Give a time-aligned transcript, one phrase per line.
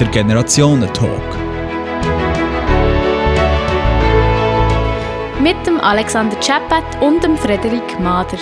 [0.00, 1.36] der Generationentalk.
[5.40, 8.36] Mit dem Alexander Czepet und dem Frederik Mader.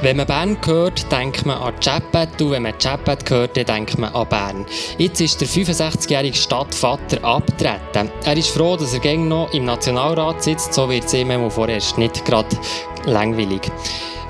[0.00, 3.98] Wenn man Bern hört, denkt man an Chapet und wenn man Chapet hört, dann denkt
[3.98, 4.66] man an Bern.
[4.96, 8.10] Jetzt ist der 65-jährige Stadtvater abgetreten.
[8.24, 11.98] Er ist froh, dass er gäng noch im Nationalrat sitzt, so wird es ihm vorerst
[11.98, 12.56] nicht gerade
[13.04, 13.70] langweilig.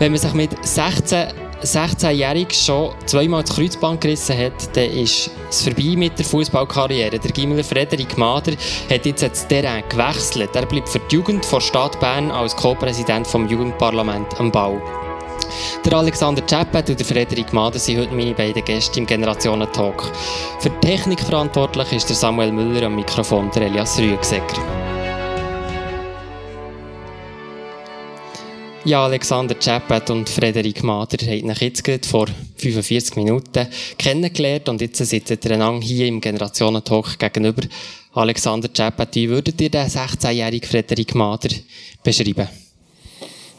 [0.00, 1.28] Wenn man sich mit 16
[1.62, 7.18] 16-jährig schon zweimal das Kreuzband gerissen hat, dann ist es vorbei mit der Fußballkarriere.
[7.18, 8.52] Der Gimmeler Frederik Mader
[8.90, 10.50] hat jetzt das Terrain gewechselt.
[10.54, 14.80] Er bleibt für die Jugend vor Stadt Bern als Co-Präsident vom Jugendparlament am Bau.
[15.84, 20.10] Der Alexander Czepet und der Frederik Mader sind heute meine beiden Gäste im Generationen-Talk.
[20.60, 24.79] Für die Technik verantwortlich ist der Samuel Müller am Mikrofon, der Elias Rüegsegger.
[28.90, 32.26] Ja, Alexander Czepet und Frederik Mader haben euch jetzt gerade vor
[32.56, 37.62] 45 Minuten kennengelernt und jetzt sitzen ihr hier im Generationen-Talk gegenüber.
[38.14, 41.50] Alexander Czepet, wie würdet ihr den 16-jährigen Frederik Mader
[42.02, 42.48] beschreiben?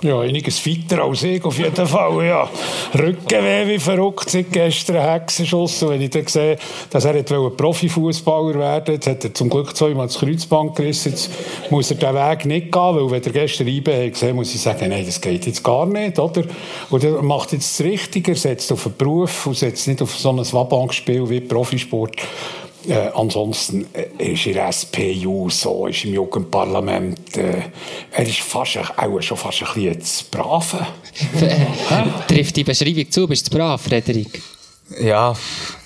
[0.03, 2.49] Ja, einiges fitter als ich auf jeden Fall, ja.
[2.97, 5.83] Rückenweh wie verrückt seit gestern Hexenschuss.
[5.83, 6.57] Und wenn ich dann sehe,
[6.89, 11.29] dass er Profifußballer werden jetzt hat er zum Glück zweimal das Kreuzband gerissen, jetzt
[11.69, 14.61] muss er den Weg nicht gehen, weil wenn er gestern IB hat gesehen, muss ich
[14.61, 16.45] sagen, nein, das geht jetzt gar nicht, oder?
[16.89, 20.31] Und er macht jetzt das Richtige, setzt auf einen Beruf und setzt nicht auf so
[20.31, 22.15] ein Wabankspiel wie Profisport.
[22.87, 27.37] Äh, ansonsten äh, ist er SPU so, ist im Jugendparlament.
[27.37, 27.61] Äh,
[28.11, 30.87] er ist fast, auch schon fast ein bisschen zu brave.
[32.27, 33.27] Trifft die Beschreibung zu?
[33.27, 34.41] Bist du brav, Frederik?
[34.99, 35.35] Ja,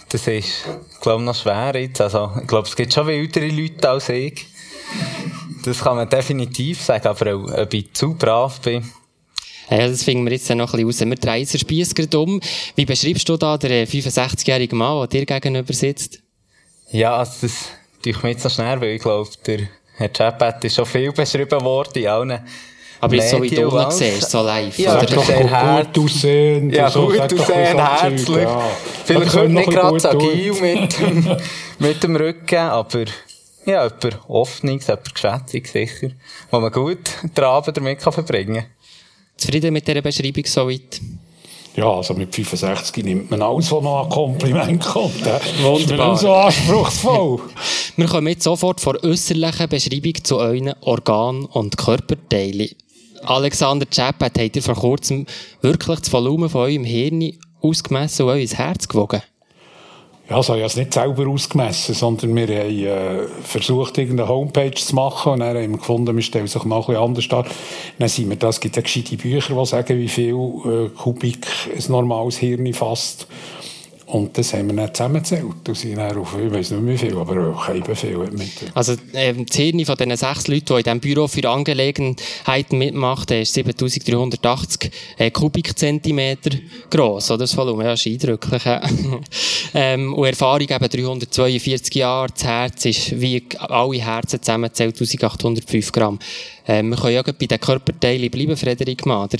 [0.09, 0.66] das ist,
[1.01, 1.99] glaube ich, noch schwer jetzt.
[1.99, 4.45] Also, ich glaube, es gibt schon wildere Leute als ich.
[5.66, 8.89] Das kann man definitiv sagen, aber auch, ob ich zu brav bin.
[9.69, 11.23] Ja, das finden wir jetzt noch ein bisschen raus.
[11.23, 12.39] Wir drehen den Spieß um.
[12.75, 16.21] Wie beschreibst du da den 65-jährigen Mann, der dir gegenüber sitzt?
[16.91, 17.69] Ja, also das
[18.02, 19.59] tue ich mir jetzt so schnell, weil ich glaube, der
[19.97, 22.41] Herr Chapet ist schon viel beschrieben worden in allen
[23.06, 24.79] aber jetzt so wie du ihn siehst, so live.
[24.79, 25.22] Ja, oder?
[25.22, 26.69] sehr gut aussehen.
[26.72, 28.38] Ja, so, gut aussehen, herzlich.
[28.38, 28.72] Ja.
[29.03, 30.95] Vielleicht heute nicht gerade so agil mit,
[31.79, 33.06] mit dem Rücken, aber
[33.66, 36.09] ja, jemand Hoffnungs-, jemand Geschwätzig sicher,
[36.50, 38.66] wo man gut den Abend damit verbringen kann.
[39.38, 41.01] Zufrieden mit dieser Beschreibung so weit?
[41.75, 45.25] Ja, also mit 65 nimmt man alles, was noch an Kompliment kommt.
[45.62, 46.13] Wunderbar.
[46.13, 47.41] Ist so anspruchsvoll.
[47.97, 52.69] Wir kommen jetzt sofort von äußerlichen Beschreibung zu euren Organ- und Körperteilen.
[53.24, 55.25] Alexander Chapet, habt ihr vor kurzem
[55.62, 57.31] wirklich das Volumen von eurem Hirn
[57.62, 59.22] ausgemessen und euer Herz gewogen?
[60.28, 64.96] Ja, das habe ich nicht selber ausgemessen, sondern wir haben äh, versucht, irgendeine Homepage zu
[64.96, 67.46] machen und dann haben wir gefunden, wir stellen sich mal ein bisschen anders dar.
[68.00, 71.46] Dann sind wir das, es gibt ja gescheite Bücher, die sagen, wie viel äh, Kubik
[71.72, 73.28] ein normales Hirn fasst.
[74.07, 75.55] Und das haben wir dann zusammengezählt.
[75.63, 78.29] Das sind dann auf, ich weiß nicht wie viel, aber auch eben viel.
[78.75, 83.53] Also, ähm, Hirne von diesen sechs Leuten, die in diesem Büro für Angelegenheiten mitmachen, ist
[83.53, 86.51] 7380 äh, Kubikzentimeter
[86.91, 87.39] gross, oder?
[87.39, 88.63] Das Volumen, ja, ist eindrücklich.
[89.73, 92.27] ähm, und Erfahrung eben 342 Jahre.
[92.31, 96.19] Das Herz ist, wie alle Herzen zusammenzählt, 1805 Gramm.
[96.67, 99.37] Ähm, wir können ja bei den Körperteilen bleiben, Frederik Mader.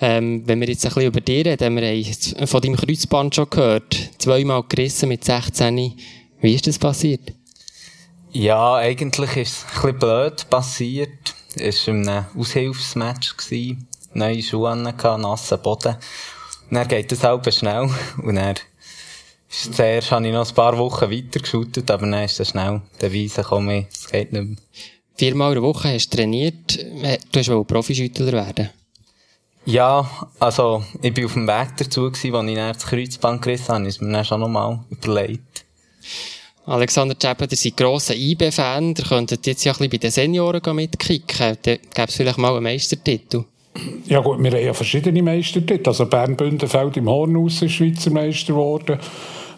[0.00, 3.50] Ähm, wenn wir jetzt ein bisschen über dich reden, wir haben von deinem Kreuzband schon
[3.50, 5.94] gehört, zweimal gerissen mit 16.
[6.40, 7.32] Wie ist das passiert?
[8.32, 11.34] Ja, eigentlich ist es ein bisschen blöd passiert.
[11.54, 13.34] Es war ein Aushilfsmatch.
[14.14, 14.82] Neue Schuhe an,
[15.20, 15.96] nasser Boden.
[16.70, 17.90] Und dann geht es halb schnell.
[18.22, 18.54] Und dann
[19.48, 23.12] zuerst habe ich noch ein paar Wochen weiter geschootet, aber dann ist es schnell der
[23.12, 24.56] Weise gekommen, es geht nicht mehr.
[25.16, 26.78] Viermal in der Woche hast du trainiert.
[26.78, 28.70] Du wolltest Profischüttler werden.
[29.64, 33.68] Ja, also, ich bin auf dem Weg dazu gewesen, als ich dann das Kreuzband gerissen
[33.68, 35.64] habe, ist mir dann schon nochmal überlegt.
[36.64, 40.76] Alexander Czepper, ihr seid grosser IB-Fan, ihr könntet jetzt ja ein bisschen bei den Senioren
[40.76, 41.56] mitkicken.
[41.62, 43.44] Da gäbe es vielleicht mal einen Meistertitel.
[44.06, 45.88] Ja gut, wir haben ja verschiedene Meistertitel.
[45.88, 48.98] Also Bern Bündenfeld im Hornhaus ist Schweizer Meister geworden.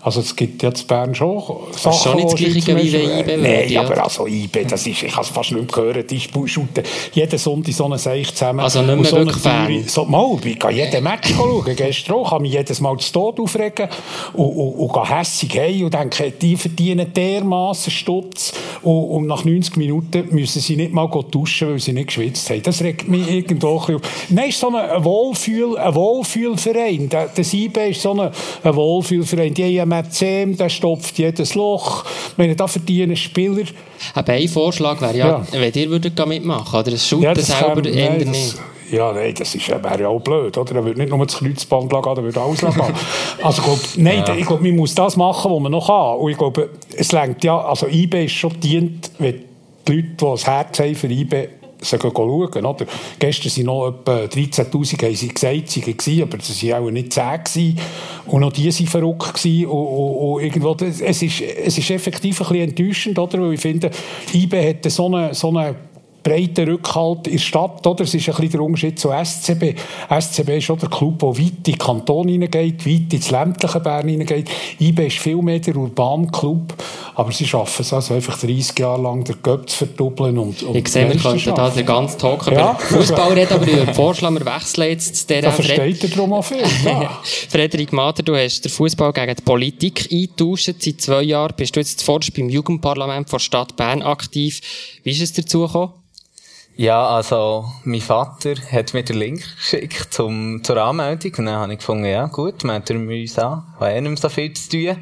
[0.05, 3.37] Also es gibt jetzt Bern schon Sachen, das ist schon nicht das Gleiche wie IB
[3.39, 3.81] Nein, ja.
[3.81, 6.85] aber also IB, das ist, ich kann es fast nicht mehr hören, die shooten
[7.15, 8.61] jeden Sonntag so eine Seich zusammen.
[8.61, 9.85] Also nicht mehr so wirklich Fan?
[9.87, 13.41] So, mal, ich kann jeden Match schauen, gestern auch, kann mich jedes Mal zu Tod
[13.41, 13.89] aufregen
[14.35, 18.53] und, und, und gehe hässig heim und denke, die verdienen dermassen Stutz
[18.83, 22.63] und, und, nach 90 Minuten müssen sie nicht mal duschen, weil sie nicht geschwitzt haben.
[22.63, 24.03] Das regt mich irgendwo ein bisschen auf.
[24.29, 27.09] Nein, ist so ein Wohlfühl, ein Wohlfühlverein.
[27.09, 28.31] Das IB ist so ein,
[28.63, 29.55] ein Wohlfühlverein.
[29.55, 32.05] Die haben Mäzen, der stopft jedes Loch.
[32.37, 33.65] Wenn da verdienen Spieler.
[34.15, 35.47] Aber ein Vorschlag wäre ja, ja.
[35.53, 38.57] wenn ihr würdet mitmachen oder das Shooten ja, selber eher nicht.
[38.91, 40.77] Ja, nein, das ist, wäre ja auch blöd, oder?
[40.77, 42.81] Er würde nicht nur das Kreuzband lassen, er würde alles lassen.
[43.43, 44.35] also, ich glaube, nein, ja.
[44.35, 46.19] ich glaube, man muss das machen, was man noch kann.
[46.19, 49.43] Und ich glaube, es lenkt ja, also IB ist schon dient, wenn
[49.89, 51.49] die Leute, die das Herz haben für IB,
[51.85, 52.65] sie schauen.
[52.65, 52.87] Oder?
[53.19, 57.13] Gestern waren noch etwa 13'000, haben sie gesagt, sie waren, aber es waren auch nicht
[57.13, 57.79] 10 gewesen.
[58.27, 59.67] Und noch die waren verrückt gewesen.
[59.67, 63.41] Und, und, und irgendwo, es, ist, es ist effektiv ein bisschen enttäuschend, oder?
[63.41, 63.91] weil ich finde,
[64.33, 65.75] IB hat so eine, so eine
[66.25, 67.87] breiten Rückhalt in der Stadt.
[67.87, 68.03] Oder?
[68.03, 69.77] Es ist ein bisschen der Unterschied zu SCB.
[70.11, 74.09] SCB ist schon der Club, der weit in den Kanton hineingeht, weit ins ländliche Bern
[74.09, 74.51] hineingeht.
[74.81, 76.75] IB ist viel mehr der urbane Club.
[77.15, 80.37] Aber sie schaffen es also einfach 30 Jahre lang, den Göpp zu verdoppeln.
[80.39, 82.75] Und, und ich sehe, wir könnten da den ganzen Tag über ja.
[82.75, 85.43] Fußball reden, aber ich würde vorschlagen, wir wechseln jetzt zu dieser...
[85.43, 86.65] Da versteht er darum auch viel.
[86.85, 87.21] Ja.
[87.49, 90.65] Frederik Mader, du hast den Fußball gegen die Politik eingetauscht.
[90.65, 94.61] Seit zwei Jahren bist du jetzt zuvorderst beim Jugendparlament der Stadt Bern aktiv.
[95.03, 95.93] Wie ist es dazu gekommen?
[96.77, 101.73] Ja, also, mein Vater hat mir den Link geschickt zum, zur Anmeldung und dann habe
[101.73, 104.71] ich gefunden, ja gut, melden wir uns an, habe eh nicht mehr so viel zu
[104.71, 104.97] tun.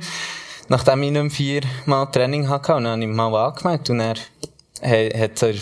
[0.68, 5.18] Nachdem ich nicht mehr viermal Training hatte, und dann habe ich mal angemeldet und er
[5.18, 5.54] hat zur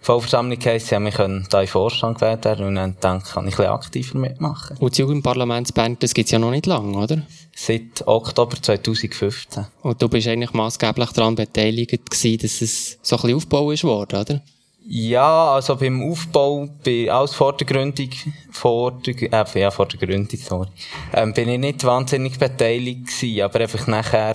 [0.00, 3.54] Vollversammlung geheißen, ja, wir können da in Vorstand gewählt werden und dann denke kann ich
[3.54, 4.76] ein bisschen aktiver mitmachen.
[4.78, 7.22] Und das Jugendparlament Bern, das gibt's ja noch nicht lange, oder?
[7.54, 9.66] Seit Oktober 2015.
[9.82, 13.84] Und du bist eigentlich maßgeblich daran beteiligt gewesen, dass es so ein bisschen aufgebaut ist
[13.84, 14.42] worden, oder?
[14.88, 18.10] Ja, also beim Aufbau, bei, als Vordergründung,
[18.52, 20.68] Vorder, äh, ja, Vordergründung, sorry,
[21.12, 24.34] ähm, bin ich nicht wahnsinnig beteiligt gewesen, aber einfach nachher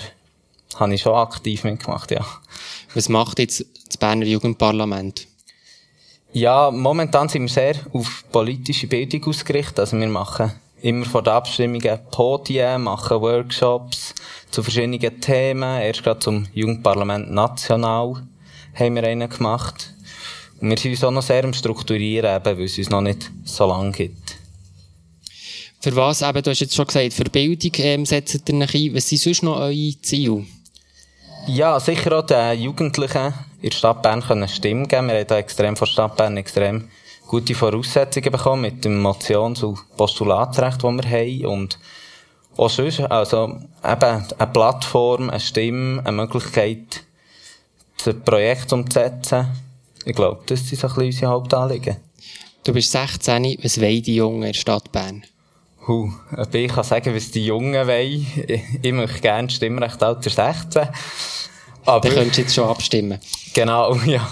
[0.76, 2.26] habe ich schon aktiv mitgemacht, ja.
[2.94, 5.26] Was macht jetzt das Berner Jugendparlament?
[6.34, 10.52] Ja, momentan sind wir sehr auf politische Bildung ausgerichtet, also wir machen
[10.82, 14.14] immer vor den Abstimmungen Podien, machen Workshops
[14.50, 18.28] zu verschiedenen Themen, erst gerade zum Jugendparlament national
[18.74, 19.94] haben wir einen gemacht
[20.62, 23.66] wir sind uns auch noch sehr am Strukturieren, eben, weil es uns noch nicht so
[23.66, 24.38] lange gibt.
[25.82, 28.96] Für was eben, du hast jetzt schon gesagt, für Bildung ähm, setzt ihr euch ein.
[28.96, 30.46] Was sind sonst noch eure Ziele?
[31.48, 35.08] Ja, sicher auch den Jugendlichen in der Stadt Bern können Stimmen geben.
[35.08, 36.90] Wir haben da extrem von Stadt Bern extrem
[37.26, 41.46] gute Voraussetzungen bekommen mit dem Motions- und Postulatsrecht, das wir haben.
[41.48, 41.80] Und
[42.58, 47.04] auch sonst, also eben eine Plattform, eine Stimme, eine Möglichkeit,
[48.04, 49.48] das Projekt umzusetzen
[50.06, 51.98] ich glaube, das sind so ein bisschen unsere Hauptanliegen.
[52.64, 55.24] Du bist 16, was wollen die Jungen in der Stadt Bern?
[55.88, 56.12] Huh,
[56.54, 58.28] ich kann sagen, was die Jungen wollen.
[58.82, 60.88] Ich möchte gerne Stimmrecht Alter 16.
[61.86, 62.08] Aber...
[62.08, 63.20] Dann könntest du jetzt schon abstimmen.
[63.54, 64.28] Genau, ja.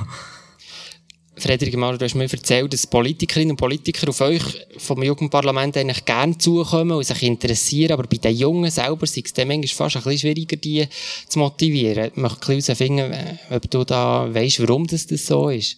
[1.40, 4.44] Frederik Maurer, du hast mir erzählt, dass Politikerinnen und Politiker auf euch
[4.78, 9.34] vom Jugendparlament eigentlich gerne zukommen und sich interessieren, aber bei den Jungen selber ist es
[9.34, 10.88] dann manchmal fast ein bisschen schwieriger, die
[11.28, 12.12] zu motivieren.
[12.14, 15.78] Ich möchte herausfinden, äh, ob du da weißt, warum das, das so ist.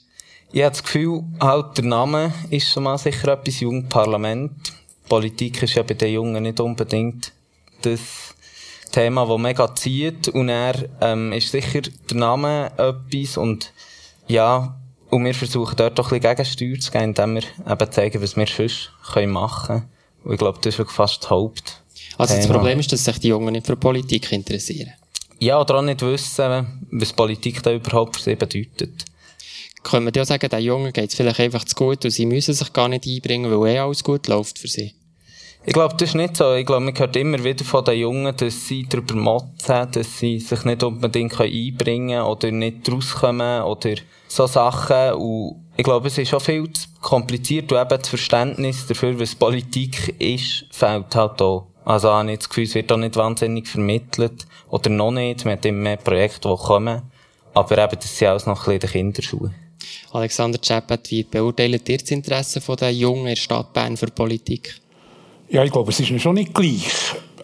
[0.52, 4.52] Ich habe das Gefühl, halt, der Name ist schon mal sicher etwas Jugendparlament.
[5.08, 7.32] Politik ist ja bei den Jungen nicht unbedingt
[7.84, 8.36] das
[8.92, 10.28] Thema, das mega zieht.
[10.28, 13.72] Und er ähm, ist sicher der Name etwas und
[14.28, 14.76] ja,
[15.12, 18.36] und wir versuchen dort doch ein bisschen Gegensteuer zu geben, indem wir eben zeigen, was
[18.36, 18.92] wir sonst
[19.28, 19.90] machen können.
[20.24, 21.82] Und ich glaube, das ist wirklich fast das Haupt.
[22.18, 24.94] Also das Problem ist, dass sich die Jungen nicht für Politik interessieren.
[25.40, 29.06] Ja, oder auch nicht wissen, was Politik da überhaupt für sie bedeutet.
[29.84, 32.54] Können wir ja sagen, den Jungen geht es vielleicht einfach zu gut und sie müssen
[32.54, 34.94] sich gar nicht einbringen, weil eh alles gut läuft für sie?
[35.64, 36.56] Ich glaube, das ist nicht so.
[36.56, 40.40] Ich glaube, man hört immer wieder von den Jungen, dass sie darüber motzen, dass sie
[40.40, 43.94] sich nicht unbedingt einbringen können oder nicht rauskommen oder
[44.28, 45.14] so Sachen.
[45.14, 49.36] Und ich glaube, es ist schon viel zu kompliziert und eben das Verständnis dafür, was
[49.36, 51.68] Politik ist, fehlt halt auch.
[51.86, 54.48] Also habe ich das Gefühl, es wird auch nicht wahnsinnig vermittelt.
[54.70, 55.46] Oder noch nicht.
[55.46, 57.04] Man hat immer Projekte, die kommen.
[57.54, 59.54] Aber eben, das sind alles noch ein bisschen Kinderschuhe.
[60.12, 64.81] Alexander Czepet, wie beurteilt ihr das Interesse der Jungen in der Stadt Bern für Politik?
[65.52, 66.88] Ja, ich glaube, es ist schon nicht gleich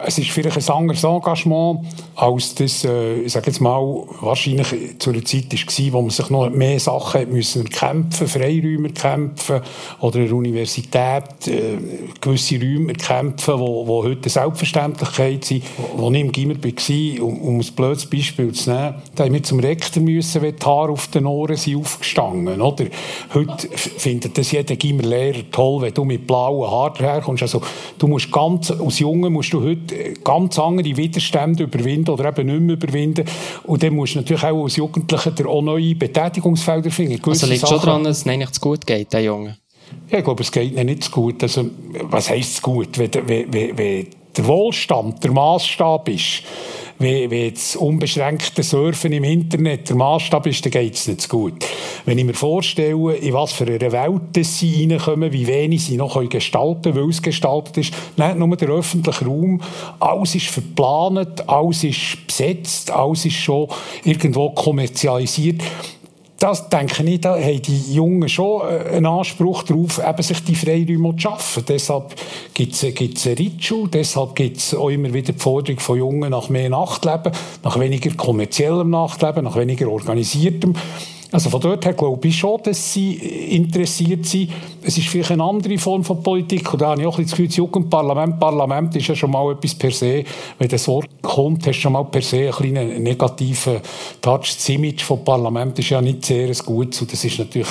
[0.04, 1.80] es ist vielleicht ein anderes Engagement,
[2.14, 3.80] als das, äh, ich sage jetzt mal,
[4.20, 9.60] wahrscheinlich zu einer Zeit war, wo man sich noch mehr Sachen müssen kämpfen, Freiräume kämpfen
[10.00, 11.78] oder eine Universität äh,
[12.20, 15.64] gewisse Räume kämpfen, wo, wo heute eine Selbstverständlichkeit sind.
[15.96, 19.42] Wo ich im Gimmer war, um, um ein blödes Beispiel zu nehmen, da haben wir
[19.42, 22.86] zum Rektor müssen, wenn die Haare auf den Ohren sind aufgestanden, oder?
[23.34, 27.42] Heute findet das jeder Gimmerlehrer toll, wenn du mit blauen Haaren herkommst.
[27.42, 27.62] Also,
[27.98, 29.87] du musst ganz, als Junge musst du heute
[30.24, 33.24] ganz andere Widerstände überwinden oder eben nicht mehr überwinden.
[33.64, 37.20] Und dann musst du natürlich auch als Jugendlicher auch neue Betätigungsfelder finden.
[37.24, 37.78] Also liegt Sachen.
[37.78, 39.56] schon daran, dass es nicht zu gut geht, den Jungen?
[40.10, 41.42] Ja, ich glaube, es geht nicht zu gut.
[41.42, 41.66] Also,
[42.02, 42.98] was heisst es gut?
[42.98, 46.42] Wenn, wenn, wenn der Wohlstand der Maßstab ist,
[46.98, 51.28] wenn, wenn das unbeschränkte Surfen im Internet der Maßstab ist, dann geht es nicht so
[51.28, 51.64] gut.
[52.04, 56.20] Wenn ich mir vorstelle, in was für eine Welt sie reinkommen, wie wenig sie noch
[56.28, 59.60] gestalten können, weil es gestaltet ist, nicht nur der öffentliche Raum,
[60.00, 63.68] alles ist verplant, alles ist besetzt, alles ist schon
[64.04, 65.62] irgendwo kommerzialisiert
[66.38, 70.54] das denke ich, da haben die Jungen schon äh, einen Anspruch darauf, eben sich die
[70.54, 71.64] Freiräume zu schaffen.
[71.66, 72.14] Deshalb
[72.54, 76.48] gibt es eine Ritschu, deshalb gibt es auch immer wieder die Forderung von Jungen nach
[76.48, 77.32] mehr Nachtleben,
[77.64, 80.74] nach weniger kommerziellem Nachtleben, nach weniger organisiertem.
[81.30, 84.50] Also von dort her glaube ich schon, dass sie interessiert sind.
[84.82, 86.72] Es ist vielleicht eine andere Form von Politik.
[86.72, 89.52] Und da habe ich auch ein bisschen das Gefühl, Jugendparlament, Parlament ist ja schon mal
[89.52, 90.24] etwas per se.
[90.58, 93.80] Wenn das Wort kommt, hast du schon mal per se einen kleinen negativen
[94.22, 94.54] Touch.
[94.56, 96.98] Das Image vom Parlament ist ja nicht sehr gut.
[96.98, 97.68] Und das ist natürlich,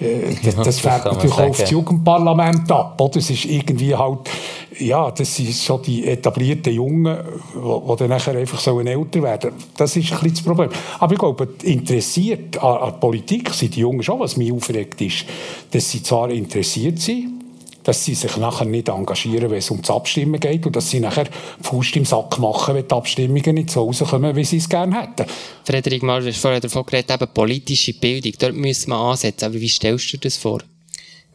[0.00, 3.00] äh, das, das fällt natürlich auch auf das Jugendparlament ab.
[3.00, 3.14] Oder?
[3.14, 4.30] Das ist irgendwie halt,
[4.78, 7.18] ja, das sind so die etablierten Jungen,
[7.54, 9.52] die dann nachher einfach so älter werden.
[9.76, 10.70] Das ist ein bisschen das Problem.
[10.98, 15.24] Aber ich glaube, interessiert an, an Politik sind die Jungen schon, was mich aufregt ist,
[15.70, 17.42] dass sie zwar interessiert sind,
[17.84, 21.00] dass sie sich nachher nicht engagieren, wenn es um das Abstimmen geht und dass sie
[21.00, 21.26] nachher
[21.62, 25.26] Fuß im Sack machen, wenn die Abstimmungen nicht so rauskommen, wie sie es gerne hätten.
[25.64, 29.46] Frederik Mahler, du hast vorher davon geredet, eben politische Bildung, dort müssen wir ansetzen.
[29.46, 30.60] Aber wie stellst du dir das vor?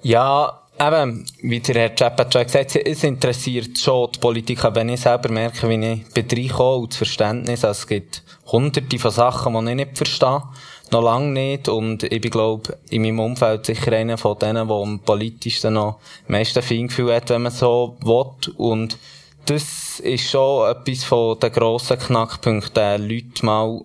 [0.04, 4.78] Ja, Eben, wie der Herr Chappet schon gesagt hat, es interessiert schon die Politik, aber
[4.78, 9.00] wenn ich selber merke, wie ich bei komme und das Verständnis, also es gibt hunderte
[9.00, 10.44] von Sachen, die ich nicht verstehe,
[10.92, 14.76] noch lange nicht, und ich bin, glaube in meinem Umfeld sicher einer von denen, der
[14.78, 18.98] am politischsten noch am meisten Feingefühl hat, wenn man so will, und
[19.46, 23.82] das ist schon etwas von den grossen Knackpunkten, Leute mal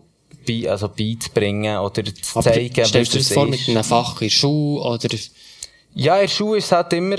[0.46, 4.26] bei, also beizubringen oder zu zeigen, aber stellst du das vor mit einem Fach in
[4.26, 5.08] der Schule, oder
[5.94, 7.16] ja, in der ist es halt immer,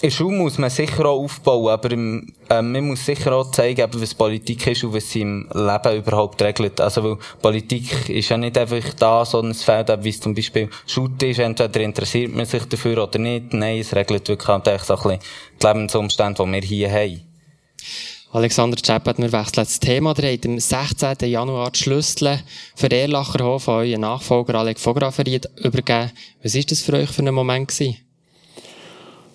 [0.00, 3.80] in der muss man sicher auch aufbauen, aber im, äh, man muss sicher auch zeigen,
[3.80, 6.80] eben, was Politik ist und was sie im Leben überhaupt regelt.
[6.80, 10.70] Also, weil Politik ist ja nicht einfach da, so ein Feld, wie es zum Beispiel
[10.86, 13.52] Schule ist, entweder interessiert man sich dafür oder nicht.
[13.52, 15.18] Nein, es regelt wirklich halt so ein bisschen
[15.60, 17.22] die Lebensumstände, die wir hier haben.
[18.30, 20.14] Alexander Czeppet, wir wechseln das Thema.
[20.18, 21.30] Ihr habt am 16.
[21.30, 22.40] Januar die Schlüssel
[22.76, 26.10] für Erlacherhof an euren Nachfolger Alex Fotograferiert übergeben.
[26.42, 27.96] Was war das für euch für einen Moment gewesen?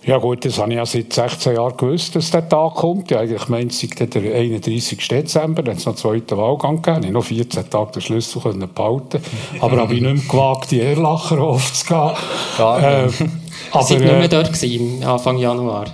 [0.05, 3.09] Ja gut, das habe ich ja seit 16 Jahren gewusst, dass der Tag kommt.
[3.09, 5.07] Ja, eigentlich meint es der 31.
[5.07, 7.05] Dezember, dann hat es noch einen zweiten Wahlgang gegeben.
[7.05, 9.23] Ich noch 14 Tage den Schlüssel können behalten
[9.59, 12.11] Aber habe ich nicht mehr gewagt, die Erlacherhof zu gehen.
[12.59, 13.09] Ja, äh,
[13.71, 15.85] aber, nicht mehr dort gewesen, Anfang Januar?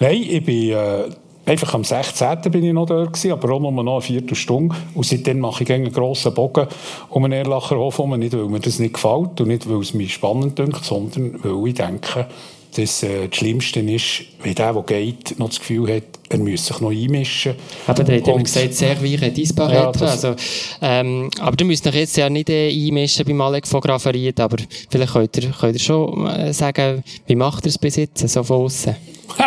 [0.00, 0.70] Nein, ich bin...
[0.70, 1.10] Äh,
[1.50, 2.42] Einfach am 16.
[2.52, 4.72] bin ich noch da gewesen, aber auch nur noch eine Viertelstunde.
[4.94, 6.68] Und seitdem mache ich einen grossen Bogen
[7.08, 8.16] um einen Erlacherhof herum.
[8.20, 11.66] Nicht, weil mir das nicht gefällt und nicht, weil es mich spannend dünkt, sondern weil
[11.66, 12.28] ich denke,
[12.76, 16.72] dass äh, das Schlimmste ist, wenn der, der geht, noch das Gefühl hat, er müsse
[16.72, 17.56] sich noch einmischen.
[17.88, 20.04] Aber der hat eben gesagt, sehr weiche Disparate.
[20.04, 20.36] Ja, also,
[20.80, 24.58] ähm, aber du müsst euch jetzt ja nicht äh, einmischen beim Alex von Graferiet, aber
[24.88, 28.44] vielleicht könnt ihr, könnt ihr schon äh, sagen, wie macht ihr es bis jetzt, so
[28.44, 28.94] von außen?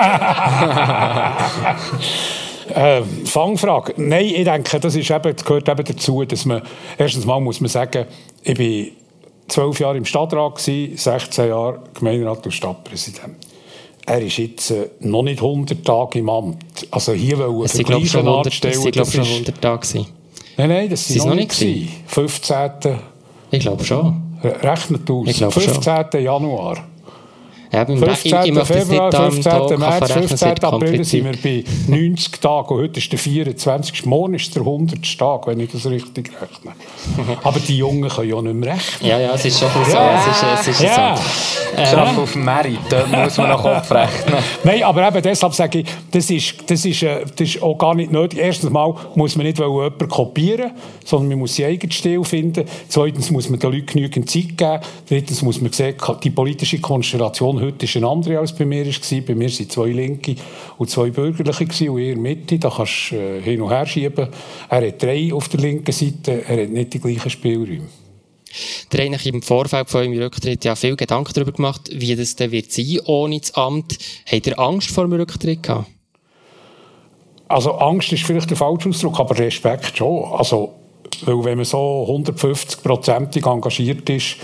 [2.76, 3.94] äh, Fangfrage.
[3.96, 6.64] Nein, ich denke, das, ist eben, das gehört eben dazu, dass man,
[6.98, 8.08] erstens mal muss man sagen,
[8.44, 8.92] ich bin
[9.48, 13.53] zwölf Jahre im Stadtrat gewesen, 16 Jahre Gemeinderat und Stadtpräsident.
[14.06, 16.58] Er ist jetzt äh, noch nicht 100 Tage im Amt.
[16.92, 18.74] Also hier will er vergleichen anstellen.
[18.84, 20.08] Das glaube schon 100 Tage gewesen.
[20.58, 21.90] Nein, nein, das sind noch, noch nicht gewesen.
[22.08, 22.72] 15.
[23.52, 24.22] Ich glaube schon.
[24.44, 25.54] Rechnet aus.
[25.54, 25.84] 15.
[26.12, 26.22] Schon.
[26.22, 26.84] Januar.
[27.74, 28.56] Ja, 15.
[28.56, 29.80] Ich, Februar, 15.
[29.80, 30.64] März, 15.
[30.64, 34.06] April sind wir bei 90 Tagen und heute ist der 24.
[34.06, 35.18] Morgen ist der 100.
[35.18, 36.74] Tag, wenn ich das richtig rechne.
[37.44, 39.10] Aber die Jungen können ja nicht mehr rechnen.
[39.10, 39.92] Ja, ja, es ist schon so.
[39.92, 40.20] Ja.
[40.20, 41.16] Es ist, es ist ja.
[41.16, 41.82] so.
[41.82, 44.36] Äh, Schaff auf dem Merit, da muss man noch Kopf rechnen.
[44.64, 47.96] Nein, aber eben deshalb sage ich, das ist, das, ist, äh, das ist auch gar
[47.96, 48.38] nicht nötig.
[48.38, 52.66] Erstens mal muss man nicht jemanden kopieren, sondern man muss seinen eigenen Stil finden.
[52.88, 54.80] Zweitens muss man den Leuten genügend Zeit geben.
[55.10, 59.22] Drittens muss man sehen, die politische Konstellation heute ist eine andere als bei mir war.
[59.22, 60.36] Bei mir waren zwei Linke
[60.78, 62.60] und zwei Bürgerliche und ihr Mitte.
[62.60, 64.28] Da kannst du äh, hin und her schieben.
[64.70, 67.88] Er hat drei auf der linken Seite, er hat nicht die gleichen Spielräume.
[68.92, 72.52] Der hat im Vorfeld von eurem Rücktritt ja viel Gedanken darüber gemacht, wie das dann
[72.52, 73.98] wird sein ohne das Amt.
[74.32, 75.90] Habt ihr Angst vor dem Rücktritt gehabt?
[77.48, 80.24] Also Angst ist vielleicht der falsche Ausdruck, aber Respekt schon.
[80.32, 80.74] Also,
[81.26, 84.38] weil wenn man so 150-prozentig engagiert ist,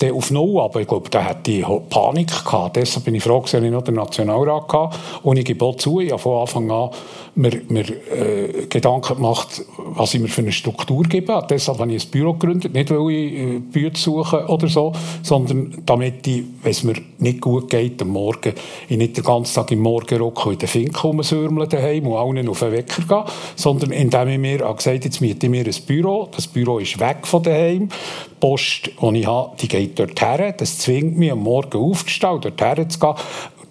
[0.00, 2.76] dann auf Null, aber ich glaube, da hatte ich Panik gehabt.
[2.76, 4.98] Deshalb bin ich froh, dass ich noch den Nationalrat hatte.
[5.22, 6.90] Und ich gebe auch zu, ich habe von Anfang an
[7.34, 11.44] mir, mir äh, Gedanken gemacht, was ich mir für eine Struktur gebe.
[11.48, 15.82] Deshalb habe ich ein Büro gegründet, nicht weil ich äh, Bücher suche oder so, sondern
[15.86, 18.54] damit ich, wenn es mir nicht gut geht am Morgen,
[18.88, 22.60] ich nicht den ganzen Tag im Morgenrock in den Finken rumsürmeln daheim und allen auf
[22.60, 23.24] den Wecker gehen,
[23.56, 26.98] sondern indem ich mir gesagt habe, jetzt miete ich mir ein Büro, das Büro ist
[26.98, 31.32] weg von daheim, die Post, die ich habe, die geht dort her, das zwingt mich
[31.32, 33.14] am Morgen aufzustehen, dort herzugehen,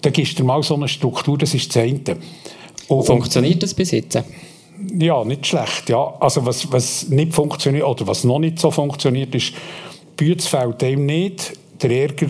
[0.01, 2.17] dann gibst du mal so eine Struktur, das ist das eine.
[2.89, 4.21] Und, Funktioniert das bis jetzt?
[4.97, 5.89] Ja, nicht schlecht.
[5.89, 6.15] Ja.
[6.19, 9.53] Also was, was nicht funktioniert, oder was noch nicht so funktioniert, ist,
[10.17, 12.27] Bütz fällt dem nicht, der Ärger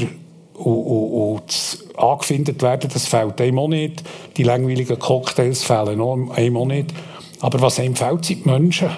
[0.56, 4.04] und, und, und das angefindet werden, das fällt einem auch nicht.
[4.38, 6.02] Die langweiligen Cocktails fehlen
[6.32, 6.94] einem auch nicht.
[7.40, 8.90] Aber was einem fehlt, sind die Menschen.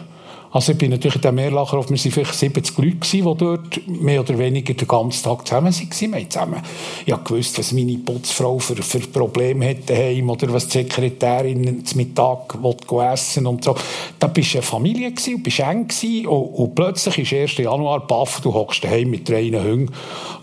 [0.52, 4.20] Also ich bin natürlich in dem Mehrlacherhof, wir waren vielleicht 70 Leute, die dort mehr
[4.20, 6.14] oder weniger den ganzen Tag zusammen waren.
[6.14, 6.62] Wir zusammen,
[7.06, 11.98] ich gewusst, was meine Putzfrau für, für Probleme hat daheim oder was die Sekretärin zum
[11.98, 12.58] Mittag
[13.14, 13.76] essen und so.
[14.20, 17.58] Da bist du eine Familie gewesen, und bist eng gewesen, und, und plötzlich ist 1.
[17.58, 19.90] Januar, baff, du hockst daheim mit drei Hunden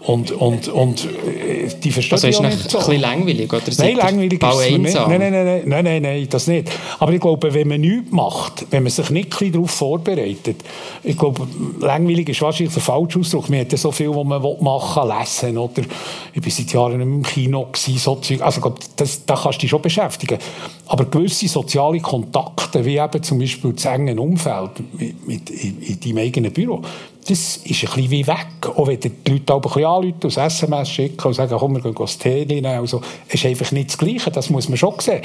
[0.00, 2.78] und, und, und äh, die verstehen also ist nicht so.
[2.78, 3.62] ein bisschen langweilig, oder?
[3.78, 4.94] Nein, langweilig ist es nicht.
[4.94, 6.70] Nein, nein, nein, nein, nein, nein, das nicht.
[6.98, 10.62] Aber ich glaube, wenn man nichts macht, wenn man sich nicht darauf vorbereitet, vorbereitet.
[11.02, 11.46] Ich glaube,
[11.80, 13.48] langweilig ist wahrscheinlich der falsche Ausdruck.
[13.50, 15.82] Man hat ja so viel, was man machen will, lesen oder
[16.32, 18.20] ich war seit Jahren im Kino, gewesen, so.
[18.40, 20.38] Also, das, da kannst du dich schon beschäftigen.
[20.86, 26.00] Aber gewisse soziale Kontakte, wie eben zum Beispiel das enge Umfeld mit, mit, in, in
[26.00, 26.82] deinem eigenen Büro,
[27.28, 28.46] das ist ein bisschen wie weg.
[28.74, 31.94] Auch wenn die Leute ein bisschen anrufen, und SMS schicken und sagen, komm, wir gehen
[31.96, 32.66] das Tee nehmen.
[32.66, 35.20] Also, es ist einfach nicht das Gleiche, das muss man schon sehen.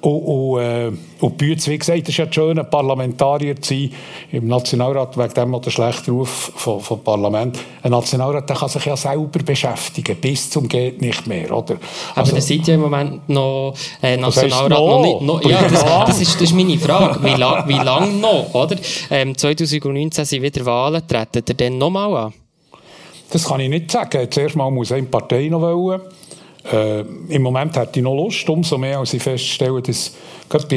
[0.00, 3.92] Und, und, äh, und Bütz, wie gesagt, ist ja schön, ein Parlamentarier zu sein
[4.32, 7.58] im Nationalrat, wegen dem der schlechte Ruf vom, vom Parlament.
[7.82, 11.74] Ein Nationalrat der kann sich ja selber beschäftigen, bis zum geht nicht mehr, oder?
[12.14, 15.02] Aber also, ihr seid ja im Moment noch äh, Nationalrat noch?
[15.02, 15.02] noch?
[15.02, 15.22] nicht.
[15.22, 17.22] Noch, ja, das, das, ist, das ist meine Frage.
[17.22, 18.76] Wie, la, wie lange noch, oder?
[19.10, 22.32] Ähm, 2019 sind wieder Wahlen getreten treten ihr dann nochmal an?
[23.30, 24.28] Das kann ich nicht sagen.
[24.30, 26.00] Zuerst mal muss eine Partei noch wollen.
[26.70, 30.12] Äh, Im Moment hätte ich noch Lust, umso mehr, als ich feststelle, dass...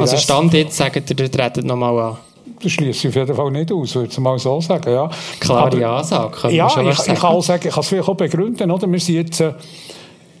[0.00, 2.16] Also Stand jetzt sagt ihr, ihr tretet nochmal an?
[2.62, 4.90] Das schließe ich auf jeden Fall nicht aus, würde ich mal so sagen.
[4.90, 5.10] Ja.
[5.38, 8.70] Klare Aber, Ansage, Ja, ich, ich, kann auch sagen, ich kann es vielleicht auch begründen.
[8.70, 8.90] Oder?
[8.90, 9.40] Wir sind jetzt...
[9.40, 9.52] Äh,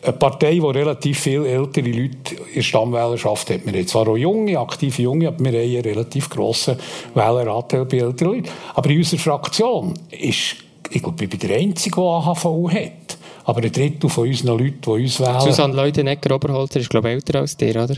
[0.06, 3.66] eine Partei, die relativ viele ältere Leute in der Stammwählerschaft hat.
[3.66, 6.76] Wir haben zwar auch junge, aktive Junge, aber wir haben einen relativ grossen
[7.14, 8.48] Wähleranteil bei älteren Leuten.
[8.74, 10.56] Aber in unserer Fraktion ist,
[10.90, 13.18] ich glaube, ich bin der Einzige, der AHV hat.
[13.44, 15.40] Aber ein Drittel von unseren Leuten, die uns wählen...
[15.40, 17.96] Susanne Leutenegger-Oberholzer ist, glaube ich, älter als dir, oder?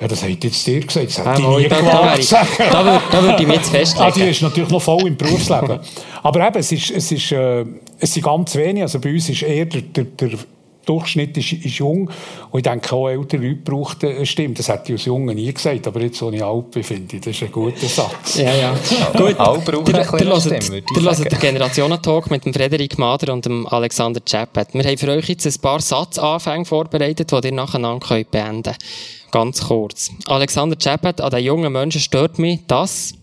[0.00, 1.08] Ja, das hat jetzt dir gesagt.
[1.08, 1.80] Das hat die nie da.
[1.82, 2.16] Da,
[2.70, 4.06] da, würde, da würde ich mich jetzt festlegen.
[4.06, 5.78] Ah, die ist natürlich noch voll im Berufsleben.
[6.22, 7.66] Aber eben, es, ist, es, ist, äh,
[7.98, 8.84] es sind ganz wenige.
[8.84, 10.30] Also bei uns ist eher der, der, der
[10.86, 12.10] Durchschnitt ist, ist jung.
[12.50, 14.54] Und ich denke, auch ältere Leute brauchen eine Stimme.
[14.54, 15.86] Das hätte ich als Junge nie gesagt.
[15.86, 18.36] Aber jetzt, wo ich alt bin, finde ich, das ist ein guter Satz.
[18.36, 18.74] Ja, ja.
[19.16, 19.38] Gut.
[19.38, 23.66] Alle brauchen eine kleine Stimme, Ihr hört den Generationentalk mit dem Frederik Mader und dem
[23.66, 24.74] Alexander Chappet.
[24.74, 28.78] Wir haben für euch jetzt ein paar Satzanfänge vorbereitet, die ihr nacheinander beenden könnt.
[29.30, 30.10] Ganz kurz.
[30.26, 33.14] Alexander Chappet, an den jungen Menschen stört mich das...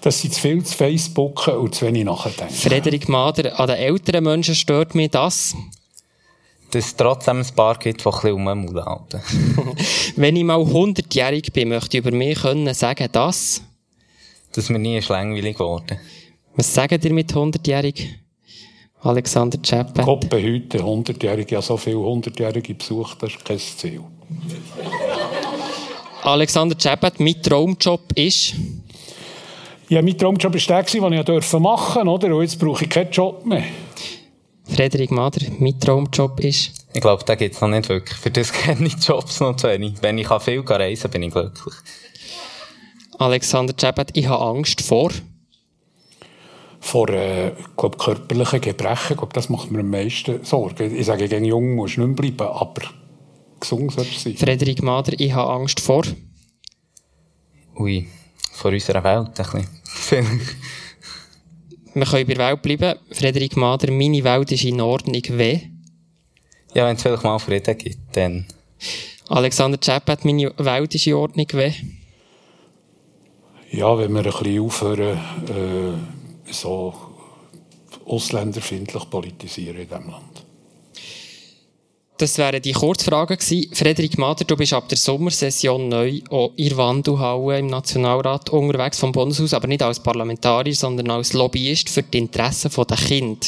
[0.00, 2.52] Dass sie zu viel zu Facebook und zu wenig nachdenken.
[2.52, 5.54] Frederik Mader, an den älteren Menschen stört mich das
[6.70, 9.20] dass es trotzdem ein paar gibt, die ein bisschen halten.
[10.16, 13.62] Wenn ich mal 100-jährig bin, möchte ich über mich können sagen, dass...
[14.52, 15.98] Dass mir nie langweilig geworden.
[16.54, 18.18] Was sagen ihr mit 100-jährig?
[19.00, 20.04] Alexander Chappen.
[20.04, 24.00] Koppe heute 100-jährige, ja so viele 100-jährige besucht, das ist kein Ziel.
[26.22, 28.54] Alexander Chappet, mein Traumjob ist...
[29.88, 32.34] Ja, mein Traumjob war der, den ich machen durfte, oder?
[32.34, 33.62] Und jetzt brauche ich keinen Job mehr.
[34.68, 36.86] Frederik Mader, mein Traumjob ist?
[36.92, 38.18] Ich glaube, da gibt es noch nicht wirklich.
[38.18, 39.94] Für das kenne ich Jobs noch zu wenig.
[40.00, 41.74] Wenn ich viel reisen kann, bin ich glücklich.
[43.18, 45.10] Alexander Cebet, ich habe Angst vor?
[46.80, 49.12] Vor äh, glaub, körperlichen Gebrechen.
[49.12, 50.94] Ich glaube, das macht mir am meisten Sorgen.
[50.94, 52.82] Ich sage, gegen jung muss nicht mehr bleiben, aber
[53.58, 54.36] gesund soll es sein.
[54.36, 56.02] Frederik Mader, ich habe Angst vor?
[57.78, 58.06] Ui,
[58.52, 60.40] vor unserer Welt ein bisschen.
[61.96, 62.98] Wir können bei der Welt bleiben.
[63.10, 65.22] Frederik Mader, meine Welt ist in Ordnung.
[65.28, 65.60] Weh?
[66.74, 68.44] Ja, wenn es vielleicht mal Frieden gibt, dann.
[69.28, 71.46] Alexander Chappet, meine Welt ist in Ordnung.
[71.52, 71.72] Weh?
[73.70, 76.92] Ja, wenn wir ein bisschen aufhören, äh, so
[78.04, 80.45] ausländerfindlich politisieren in diesem Land.
[82.18, 83.74] Das wären die Kurzfragen gewesen.
[83.74, 86.20] Frederik Mader, du bist ab der Sommersession neu
[86.56, 92.02] in Wandelhalle im Nationalrat unterwegs vom Bundeshaus, aber nicht als Parlamentarier, sondern als Lobbyist für
[92.02, 93.46] die Interessen der Kinder.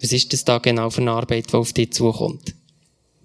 [0.00, 2.54] Was ist das da genau für eine Arbeit, die auf dich zukommt?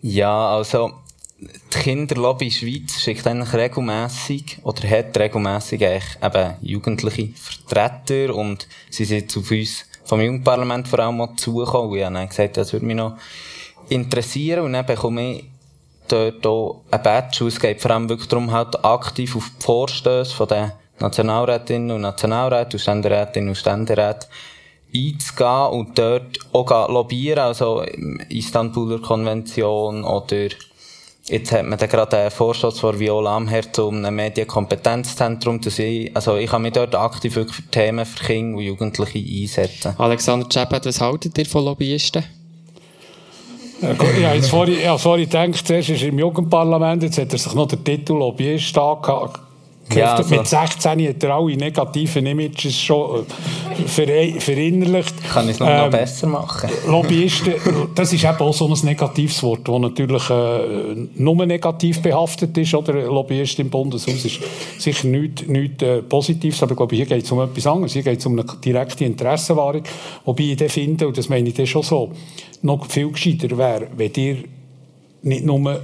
[0.02, 0.94] Ja, also,
[1.40, 9.06] die Kinderlobby Schweiz schickt eigentlich regelmässig oder hat regelmässig eigentlich eben jugendliche Vertreter und sie
[9.06, 11.98] sind auf uns vom Jugendparlament vor allem auch zugekommen.
[11.98, 13.18] Ich habe gesagt, das würde mich noch
[13.90, 15.46] interessieren und dann bekomme ich
[16.08, 17.48] dort auch ein Badge.
[17.48, 22.02] Es geht vor allem wirklich darum, halt aktiv auf die Vorstöße von den Nationalrätinnen und
[22.02, 24.30] Nationalräten und Ständerätinnen und Ständeräten
[24.94, 27.84] einzugehen und dort auch lobbyieren, also
[28.30, 30.50] Istanbuler Konvention oder
[31.30, 35.62] Jetzt hat man da gerade einen Vorstoß von Viola Amherd zu einem Medienkompetenzzentrum.
[35.62, 39.94] Dass ich, also ich kann mich dort aktiv für Themen für Kinder und Jugendliche einsetzen.
[40.00, 42.24] Alexander Czepet, was haltet ihr von Lobbyisten?
[43.82, 47.54] Ja, jetzt vorhin, ja, vorhin gedacht, zuerst ist er im Jugendparlament, jetzt hat er sich
[47.54, 49.40] noch den Titel Lobbyist angehört
[49.94, 50.36] ja, also.
[50.36, 53.26] Mit 16 hat er alle negativen Images schon
[53.98, 55.16] äh, verinnerlicht.
[55.32, 56.70] Kann ich es noch, ähm, noch besser machen?
[56.88, 57.54] Lobbyisten,
[57.96, 62.74] das ist eben auch so ein negatives Wort, das natürlich äh, nur negativ behaftet ist.
[62.74, 62.94] Oder?
[62.94, 64.40] Lobbyist im Bundeshaus ist
[64.78, 67.94] sicher nichts, nichts äh, Positives, aber ich glaube, hier geht es um etwas anderes.
[67.94, 69.84] Hier geht es um eine direkte Interessenwahrung.
[70.26, 72.12] Wobei ich dann finde, und das meine ich dann schon so,
[72.62, 74.38] noch viel gescheiter wäre, wenn ihr
[75.22, 75.82] nicht nur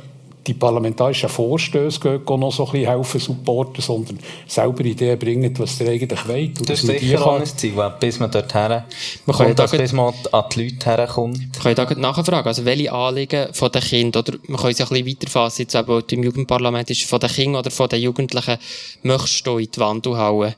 [0.47, 5.79] die parlamentarischen Vorstöße gehen, noch so ein bisschen helfen, supporten, sondern selber Ideen bringen, was
[5.81, 6.60] ihr eigentlich wollt.
[6.62, 8.86] Das, das ist sicher auch ein Ziel, bis man dort her,
[9.25, 11.39] man kommt, dass, bis man an die Leute herkommt.
[11.63, 14.86] Wir können da nachfragen, also welche Anliegen von den Kindern, oder man kann es ja
[14.86, 18.58] ein bisschen weiterfassen, jetzt eben im Jugendparlament ist, von den Kindern oder von den Jugendlichen,
[19.03, 20.53] möchtest du in die Wand hauen,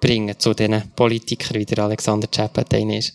[0.00, 3.14] bringen zu diesen Politikern, wie der Alexander Czepet ist?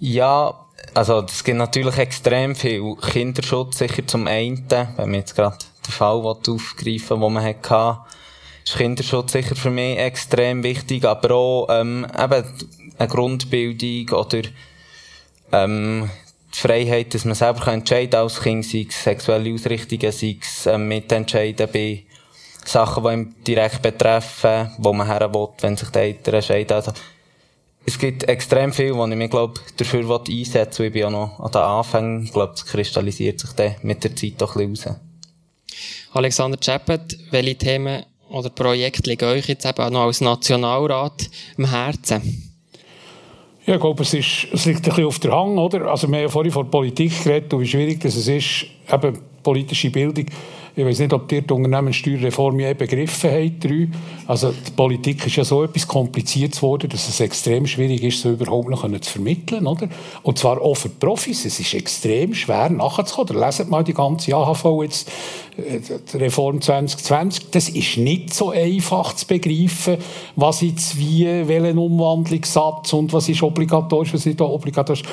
[0.00, 0.63] Ja,
[0.94, 5.92] also, es gibt natürlich extrem viel Kinderschutz, sicher zum einen, wenn man jetzt gerade den
[5.92, 7.98] Fall aufgreifen den man hatte,
[8.64, 12.44] ist Kinderschutz sicher für mich extrem wichtig, aber auch, ähm, eben,
[12.98, 14.42] eine Grundbildung oder,
[15.52, 16.10] ähm,
[16.54, 20.88] die Freiheit, dass man selber entscheiden als Kind, sei es sexuelle Ausrichtungen, sei es ähm,
[20.88, 22.04] mitentscheiden bei
[22.64, 26.72] Sachen, die ihm direkt betreffen, wo man her will, wenn sich die Eltern entscheiden.
[26.72, 26.92] Also,
[27.86, 30.86] es gibt extrem viel, wo ich mich, glaub, dafür einsetzen will.
[30.86, 32.24] Ich bin auch noch an den Anfängen.
[32.24, 35.00] Ich glaube, es kristallisiert sich dann mit der Zeit doch ein bisschen raus.
[36.12, 41.70] Alexander Czepet, welche Themen oder Projekte liegen euch jetzt eben auch noch als Nationalrat am
[41.70, 42.52] Herzen?
[43.66, 45.86] Ja, ich glaube, es, ist, es liegt ein bisschen auf der Hand, oder?
[45.86, 49.90] Also, wir haben ja vorhin von Politik geredet und wie schwierig das ist, eben politische
[49.90, 50.26] Bildung
[50.76, 53.68] ich weiß nicht, ob die Unternehmenssteuerreform je begriffen habt.
[54.26, 58.32] Also die Politik ist ja so etwas kompliziert geworden, dass es extrem schwierig ist, so
[58.32, 59.68] überhaupt noch zu vermitteln.
[59.68, 59.88] Oder?
[60.24, 61.44] Und zwar auch für Profis.
[61.44, 63.40] Es ist extrem schwer nachzukommen.
[63.40, 65.12] Leset mal die ganze AHV jetzt,
[65.56, 65.78] äh,
[66.12, 67.50] die Reform 2020.
[67.52, 69.98] Das ist nicht so einfach zu begreifen,
[70.34, 75.04] was jetzt wie, welchen Umwandlungssatz und was ist obligatorisch, was ist nicht obligatorisch.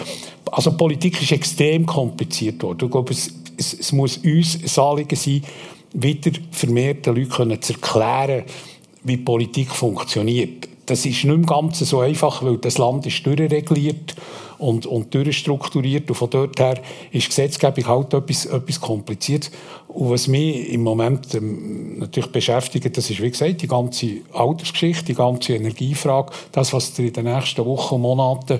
[0.51, 2.85] Also Politik ist extrem kompliziert worden.
[2.85, 5.43] Ich glaube, es es, es muss uns ein Anliegen sein,
[5.93, 8.43] wieder vermehrt den Leuten zu erklären,
[9.03, 10.67] wie Politik funktioniert.
[10.85, 14.15] Das ist nicht mehr ganz so einfach, weil das Land ist durchreguliert
[14.61, 16.09] und, und durchstrukturiert.
[16.09, 16.79] Und von dort her
[17.11, 19.49] ist Gesetzgebung halt etwas, etwas kompliziert.
[19.87, 25.05] Und was mich im Moment ähm, natürlich beschäftigt, das ist, wie gesagt, die ganze Altersgeschichte,
[25.05, 28.59] die ganze Energiefrage, das, was ihr in den nächsten Wochen und Monaten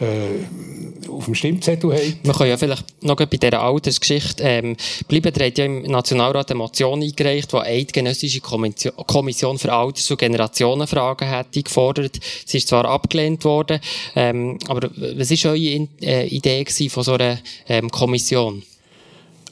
[0.00, 2.26] äh, auf dem Stimmzettel habt.
[2.26, 5.32] Man kann ja vielleicht noch bei dieser Altersgeschichte ähm, bleiben.
[5.36, 10.18] Ihr habt ja im Nationalrat eine Motion eingereicht, die eine eidgenössische Kommission für Alters- und
[10.18, 12.18] Generationenfragen hätte gefordert.
[12.44, 13.80] Sie ist zwar abgelehnt worden,
[14.16, 18.62] ähm, aber was ist eure äh, Idee von so einer ähm, Kommission?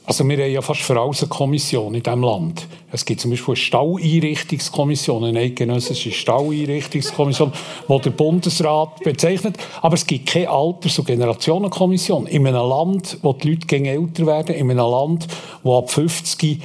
[0.03, 2.67] Also wir haben ja fast für alles eine Kommission in diesem Land.
[2.91, 7.53] Es gibt zum Beispiel eine Stalleinrichtungskommission, eine eidgenössische Stalleinrichtungskommission,
[7.87, 9.57] die der Bundesrat bezeichnet.
[9.81, 12.25] Aber es gibt keine Alters- und Generationenkommission.
[12.27, 15.27] In einem Land, wo die Leute gegen älter werden, in einem Land,
[15.63, 16.59] wo ab 50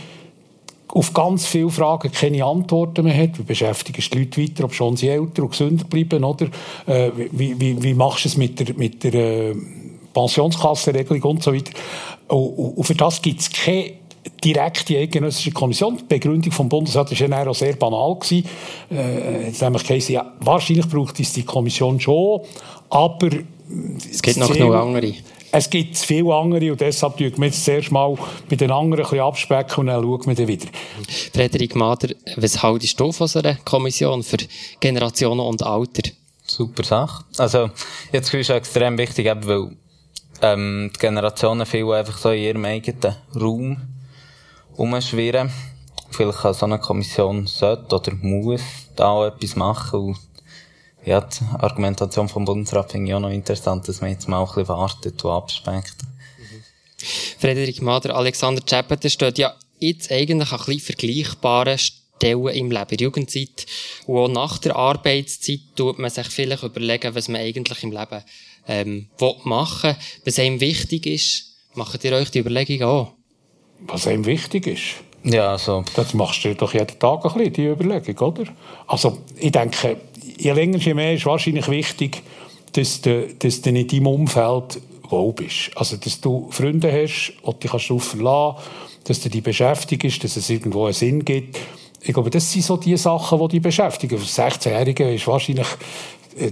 [0.89, 3.39] auf ganz viele Fragen keine Antworten mehr hat.
[3.39, 6.47] Wie beschäftigst die Leute weiter, ob schon sie älter und gesünder bleiben, oder?
[6.87, 9.55] Äh, wie, wie, wie machst du es mit der, mit der äh,
[10.13, 11.73] Pensionskassenregelung und so weiter?
[12.29, 13.93] Und, für das gibt es keine
[14.43, 15.97] direkte eidgenössische Kommission.
[15.97, 18.17] Die Begründung vom Bundesrat war ja auch sehr banal.
[18.17, 18.45] Gewesen.
[18.91, 22.41] Äh, nämlich geheißen, ja, wahrscheinlich braucht es die Kommission schon,
[22.91, 23.29] aber...
[24.11, 25.15] Es gibt noch genug andere.
[25.53, 28.17] Es gibt viele andere und deshalb tun wir jetzt zuerst mal
[28.49, 30.67] bei den anderen ein bisschen abspecken und dann schauen wir dann wieder.
[31.33, 34.37] Frederik Mader, was haltest du von so einer Kommission für
[34.81, 36.11] Generationen und Alter?
[36.47, 37.25] Super Sache.
[37.39, 37.71] Also,
[38.13, 39.77] jetzt ist es extrem wichtig, weil
[40.43, 43.77] ähm, die Generationen viel einfach so in ihrem eigenen Raum
[44.77, 45.51] umschwirren.
[46.11, 48.63] Vielleicht kann so eine Kommission sollte oder muss
[48.95, 50.01] da auch etwas machen.
[50.01, 50.19] Und
[51.07, 54.47] ja, die Argumentation vom Bundesrat finde ich auch noch interessant, dass man jetzt mal ein
[54.47, 55.97] bisschen wartet und abspeckt.
[57.39, 62.91] Frederik Mader, Alexander Czepet, steht ja jetzt eigentlich an ein bisschen vergleichbaren Stellen im Leben,
[62.91, 63.67] in der Jugendzeit
[64.07, 68.25] und auch nach der Arbeitszeit tut man sich vielleicht überlegen, was man eigentlich im Leben
[68.67, 69.09] ähm,
[69.45, 71.57] machen will, was einem wichtig ist.
[71.75, 73.13] Macht ihr euch die Überlegung auch?
[73.81, 75.05] Was einem wichtig ist?
[75.23, 75.85] Ja, also.
[75.95, 78.45] Das machst du doch jeden Tag ein bisschen, die Überlegung, oder?
[78.87, 80.01] Also, ich denke,
[80.39, 82.23] je länger, je mehr ist wahrscheinlich wichtig,
[82.73, 85.71] dass du, dass du in deinem Umfeld wohl bist.
[85.77, 88.57] Also, dass du Freunde hast, die dich darauf verlassen
[89.07, 91.59] dass du dich beschäftigst, dass es irgendwo einen Sinn gibt.
[92.01, 94.19] Ich glaube, das sind so die Sachen, die dich beschäftigen.
[94.19, 95.67] Für 16-Jährige ist wahrscheinlich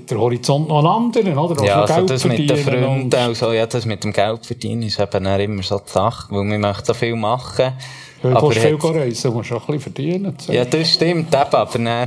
[0.08, 1.64] der Horizont noch ein anderer, oder?
[1.64, 5.26] Ja, also das mit den Freunden, also, ja, das mit dem Geld verdienen ist eben
[5.26, 7.72] immer so die Sache, weil man möchte so viel machen.
[8.22, 10.36] Ja, du musst viel reisen, musst auch ein bisschen verdienen.
[10.48, 12.06] Ja, das stimmt, eben, aber dann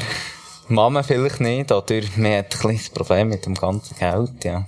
[0.69, 4.67] Mama vielleicht nicht, oder man hat ein das Problem mit dem ganzen Geld, ja.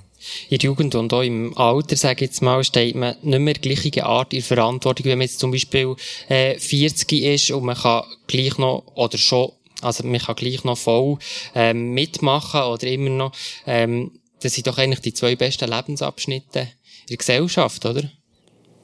[0.50, 3.54] In der Jugend und auch im Alter, sage ich jetzt mal, steht man nicht mehr
[3.54, 5.96] gleiche Art in Verantwortung, wenn man jetzt zum Beispiel
[6.28, 10.78] äh, 40 ist und man kann gleich noch, oder schon, also man kann gleich noch
[10.78, 11.18] voll
[11.56, 13.32] ähm, mitmachen oder immer noch,
[13.66, 16.68] ähm, das sind doch eigentlich die zwei besten Lebensabschnitte in
[17.10, 18.12] der Gesellschaft, oder?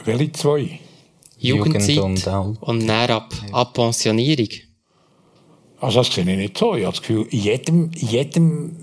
[0.06, 0.80] Welche zwei?
[1.38, 4.50] Jugendzeit Jugend und, und dann ab, ab Pensionierung.
[5.80, 6.76] Also das sehe ich nicht so.
[6.76, 8.76] Ich habe das Gefühl, in jedem, jedem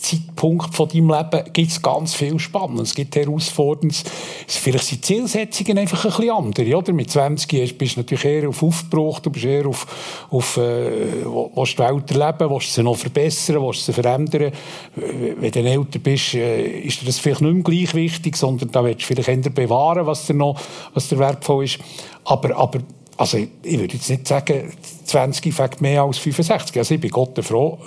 [0.00, 4.04] Zeitpunkt von deinem Leben gibt es ganz viel Spannendes, es gibt Herausforderndes.
[4.46, 6.92] Vielleicht sind die Zielsetzungen einfach ein bisschen andere, oder?
[6.92, 9.86] Mit 20 bist du natürlich eher auf Aufbruch, du bist eher auf,
[10.30, 14.52] auf äh, willst die Welt erleben, willst sie noch verbessern, willst sie verändern.
[14.96, 18.82] Wenn du älter bist, äh, ist dir das vielleicht nicht mehr gleich wichtig, sondern da
[18.82, 20.58] willst du vielleicht eher bewahren, was dir noch,
[20.94, 21.78] was dir wertvoll ist.
[22.24, 22.80] Aber, aber
[23.20, 24.72] also ich, ich würde jetzt nicht sagen,
[25.04, 26.78] 20 fängt mehr als 65.
[26.78, 27.78] Also ich bin Gott froh,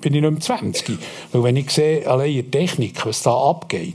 [0.00, 0.98] bin ich nicht mehr 20.
[1.30, 3.94] Weil wenn ich sehe, allein in Technik, was da abgeht,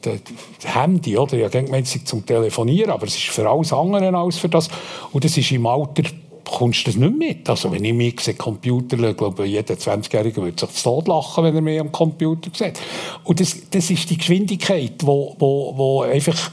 [0.00, 0.20] das
[0.62, 1.34] Handy, oder?
[1.34, 4.68] Ich habe gemeint, es zum Telefonieren, aber es ist für alles andere als für das.
[5.10, 6.04] Und das ist im Alter
[6.44, 7.48] kommst du das nicht mit.
[7.48, 11.56] Also wenn ich mich sehe, Computer schaue, glaube jeder 20-Jährige würde sich Tod lachen, wenn
[11.56, 12.78] er mich am Computer sieht.
[13.24, 16.52] Und das, das ist die Geschwindigkeit, wo, wo, wo einfach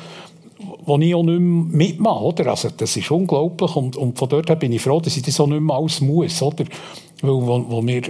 [0.87, 2.47] wo ich auch nicht mehr mitmache, oder?
[2.47, 5.39] Also, das ist unglaublich und, und von dort her bin ich froh, dass ich das
[5.39, 6.63] auch nicht mehr alles muss, oder?
[7.21, 8.01] Weil, wo, wo wir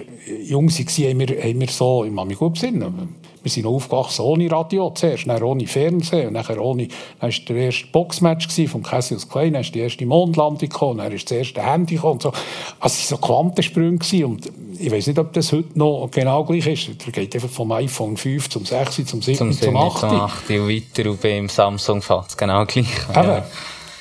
[0.43, 3.15] jung waren, haben wir, haben wir so, ich kann mich gut besinnen,
[3.47, 7.87] wir sind aufgewachsen ohne Radio zuerst, dann ohne Fernsehen, dann ohne, dann war der erste
[7.87, 11.95] Boxmatch von Cassius Clay, dann ist die erste Mondlandung gekommen, dann ist das erste Handy
[11.95, 12.33] gekommen und so.
[12.79, 16.67] Also es waren so Quantensprünge und ich weiß nicht, ob das heute noch genau gleich
[16.67, 17.05] ist.
[17.05, 19.99] Der geht einfach vom iPhone 5 zum 6, zum 7, zum, 7, zum 8.
[19.99, 22.87] Zum 8 und weiter und beim Samsung fällt es genau gleich.
[23.15, 23.23] Ja.
[23.23, 23.45] Das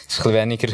[0.09, 0.69] ist ein bisschen weniger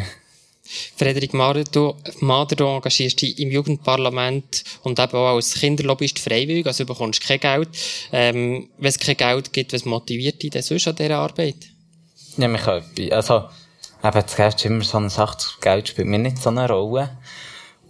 [0.97, 6.93] Frederik Mader, du, engagierst dich im Jugendparlament und eben auch als Kinderlobbyist freiwillig, also du
[6.93, 7.69] bekommst kein Geld.
[8.13, 11.57] Ähm, wenn es kein Geld gibt, was motiviert dich denn sonst an dieser Arbeit?
[12.37, 13.13] Ja, mich etwas.
[13.13, 13.37] Also,
[14.03, 16.69] eben, das Geld ist immer so eine Sache, das Geld spielt mir nicht so eine
[16.69, 17.19] Rolle.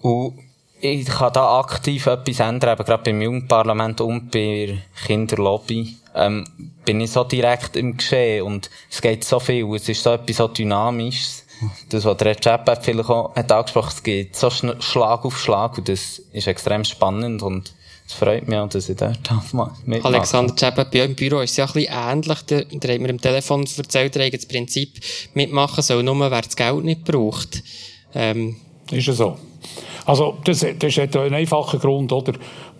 [0.00, 0.38] Und
[0.80, 5.96] ich kann da aktiv etwas ändern, eben gerade beim Jugendparlament und bei der Kinderlobby.
[6.14, 6.44] Ähm,
[6.84, 10.36] bin ich so direkt im Geschehen und es geht so viel, es ist so etwas
[10.36, 11.41] so Dynamisches
[11.88, 15.88] das, was der Chat vielleicht auch hat angesprochen, es geht so Schlag auf Schlag und
[15.88, 17.72] das ist extrem spannend und
[18.06, 19.20] es freut mich auch, dass ich dort
[19.86, 20.14] mitmache.
[20.14, 22.42] Alexander Chabot, bei euch im Büro ist es ja ein bisschen ähnlich.
[22.42, 25.00] Der, der hat mir im Telefon erzählt, der das Prinzip
[25.34, 27.62] mitmachen soll, nur wer das Geld nicht braucht.
[28.14, 28.56] Ähm.
[28.90, 29.38] Ist ja so.
[30.04, 32.32] Also, das, das hat einen einfachen Grund, oder?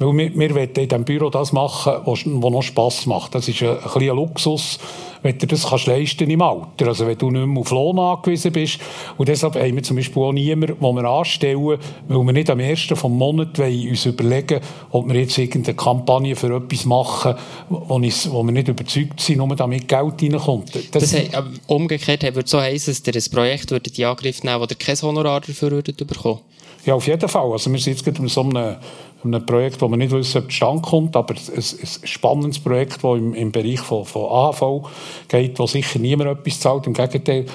[0.03, 3.35] Weil wir, wir wollen in diesem Büro das machen, was, was noch Spass macht.
[3.35, 4.79] Das ist ein, ein Luxus,
[5.23, 6.89] wenn du das kannst leisten im Alter.
[6.89, 8.79] Also, wenn du nicht mehr auf Lohn angewiesen bist.
[9.17, 12.61] Und deshalb haben wir zum Beispiel auch niemanden, den wir anstellen, weil wir nicht am
[12.61, 14.61] ersten vom Monat uns überlegen
[14.91, 17.35] ob wir jetzt irgendeine Kampagne für etwas machen,
[17.69, 20.75] wo, wo wir nicht überzeugt sind, nur damit Geld reinkommt.
[20.75, 21.31] Das, das heißt,
[21.67, 25.01] umgekehrt würde so heißen, dass ihr ein Projekt würdet in Angriff nehmen, wo ihr kein
[25.01, 26.41] Honorar dafür würdet bekommen
[26.85, 27.51] ja, auf jeden Fall.
[27.53, 28.77] Also wir sind jetzt gerade in so einem,
[29.25, 33.19] einem Projekt, wo wir nicht wissen, ob zustande kommt, aber ein, ein spannendes Projekt, das
[33.19, 34.89] im, im Bereich von, von AHV
[35.29, 36.87] geht, wo sicher niemand etwas zahlt.
[36.87, 37.47] Im Gegenteil,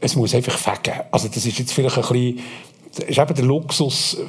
[0.00, 1.00] es muss einfach fegen.
[1.10, 2.40] Also das ist jetzt vielleicht ein bisschen
[2.94, 4.24] das ist eben der Luxus äh,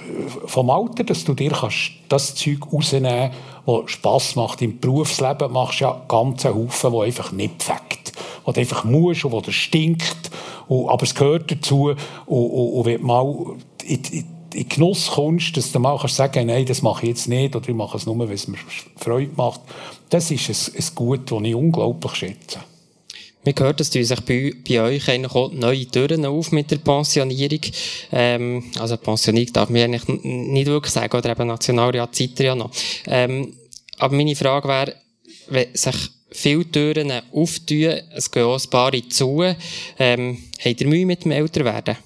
[0.45, 3.32] vom Alter, dass du dir kannst das Zeug rausnehmen
[3.65, 4.62] kannst, das Spass macht.
[4.62, 8.13] Im Berufsleben machst du ja ganze Haufen, die einfach nicht fegt.
[8.45, 10.30] Wo du einfach musst und wo der stinkt.
[10.67, 11.89] Und, aber es gehört dazu.
[11.89, 13.36] Und, und, und wenn du mal
[13.84, 17.28] in, in, in Genuss kommst, dass du mal kannst sagen nein, das mache ich jetzt
[17.28, 18.58] nicht, oder ich mache es nur, weil es mir
[18.98, 19.62] Freude macht,
[20.10, 22.60] das ist ein, ein Gut, das ich unglaublich schätze.
[23.44, 27.62] Wir gehört, dass sich bei, bei euch auch neue Türen auf mit der Pensionierung.
[28.12, 32.70] Ähm, also Pensionierung darf man eigentlich nicht wirklich sagen, oder eben Nationalrat Zeit ja noch.
[33.08, 33.54] Ähm,
[33.98, 34.96] aber meine Frage wäre,
[35.50, 35.96] wenn sich
[36.30, 39.44] viele Türen auftun, es gehen auch ein paar zu,
[39.98, 41.98] ähm, habt ihr Mühe mit dem Älterwerden?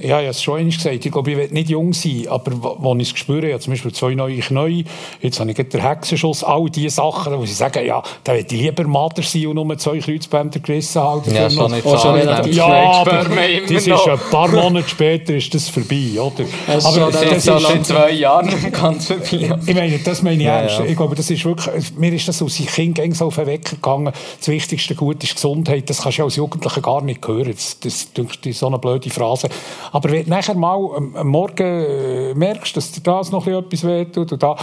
[0.00, 2.52] Ja, ich habe es schon einmal gesagt, ich glaube, ich will nicht jung sein, aber
[2.80, 4.84] wenn ich es spüre, ja, zum Beispiel zwei neue Knie,
[5.20, 8.52] jetzt habe ich den Hexenschuss, all diese Sachen, wo sie sagen, ja, da will ich
[8.52, 11.34] lieber Mater sein und nur zwei Kreuzbänder gerissen haben.
[11.34, 13.24] Ja, schon nicht Oh, schon relativ Ja, aber
[13.68, 16.44] das ist ein paar Monate später ist das vorbei, oder?
[16.66, 19.58] Das ist aber schon Das ist ist, in zwei Jahren nicht ganz vorbei.
[19.66, 20.78] ich meine, das meine ich Ja, ernst.
[20.78, 20.84] ja.
[20.84, 24.12] Ich glaube, das ist wirklich, mir ist das aus Kindern so auf den gegangen.
[24.38, 25.90] Das wichtigste Gut ist Gesundheit.
[25.90, 27.52] Das kannst du als Jugendlicher gar nicht hören.
[27.52, 29.48] Das, das dünkt dich so eine blöde Phrase.
[29.92, 34.32] Aber wenn du nachher mal am, Morgen äh, merkst, dass dir das noch etwas wehtut
[34.32, 34.56] und da,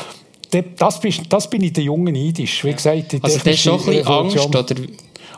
[0.77, 2.63] das, bist, das bin ich den Jungen neidisch.
[2.63, 4.75] Wie gesagt, die Also, das ist schon ein bisschen Angst, oder?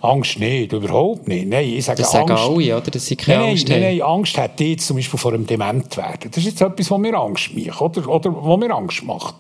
[0.02, 1.48] Angst nicht, überhaupt nicht.
[1.48, 2.44] Nein, ich sage Das sagen Angst.
[2.44, 2.92] alle, oder?
[2.92, 5.48] Dass sie keine Nein, Angst nein, nein, Angst hat die jetzt zum Beispiel vor einem
[5.48, 6.30] Dement werden.
[6.30, 9.36] Das ist jetzt etwas, was mir Angst macht, oder, oder was mir Angst macht.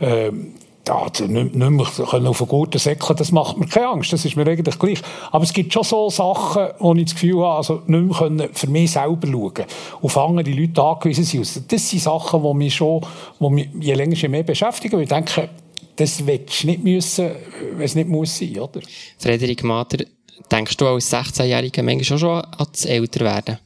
[0.00, 0.54] Ähm,
[0.86, 4.12] ja, also nicht, nicht mehr können auf einen guten säckeln, das macht mir keine Angst,
[4.12, 5.00] das ist mir eigentlich gleich.
[5.32, 8.48] Aber es gibt schon so Sachen, wo ich das Gefühl habe, also nicht mehr können
[8.52, 9.66] für mich selber schauen,
[10.02, 11.72] auf andere Leute angewiesen sind.
[11.72, 13.04] Das sind Sachen, die mich schon,
[13.40, 15.48] die mich je länger je mehr beschäftigen, weil ich denke,
[15.96, 17.30] das willst du nicht müssen,
[17.72, 18.80] wenn es nicht muss sein, oder?
[19.18, 20.04] Frederik Mater,
[20.52, 23.58] denkst du als 16-Jähriger manchmal schon an das Älterwerden?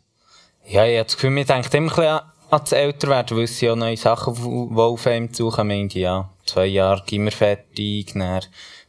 [0.67, 3.61] Ja, ich habe das Gefühl, mir denkt immer ein bisschen an das Älterwerden, weil es
[3.61, 5.89] ja neue Sachen, die auf einem zukommen.
[5.91, 8.43] Ja, zwei Jahre wir fertig, dann